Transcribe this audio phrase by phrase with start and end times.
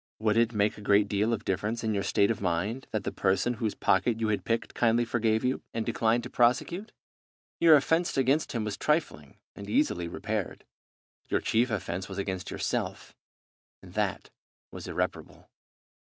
[0.17, 3.11] Would it make a great deal of difference in your state of mind that the
[3.11, 6.91] person whose pocket you had picked kindly forgave you, and declined to prosecute?
[7.59, 10.65] Your offence against him was trifling, and easily repaired.
[11.27, 13.15] Your chief offence was against yourself,
[13.83, 14.31] and that
[14.71, 15.51] was irreparable.